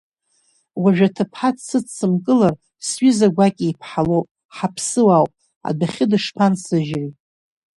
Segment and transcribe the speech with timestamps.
[0.81, 2.53] Уажәы аҭыԥҳа дсыдсымкылар,
[2.87, 5.31] сҩыза гәакьа иԥҳа лоуп, ҳаԥсуаауп,
[5.67, 7.09] адәахьы дышԥансыжьри?